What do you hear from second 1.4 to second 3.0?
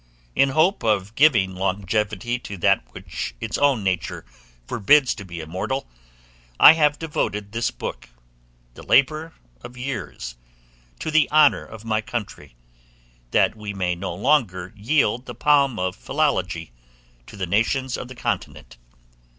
longevity to that